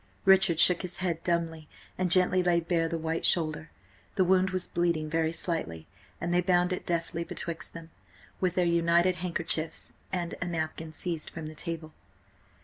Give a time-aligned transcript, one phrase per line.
[0.25, 3.69] Richard shook his head dumbly and gently laid bare the white shoulder.
[4.15, 5.85] The wound was bleeding very slightly,
[6.19, 7.91] and they bound it deftly betwixt them,
[8.39, 11.93] with their united handkerchiefs and a napkin seized from the table.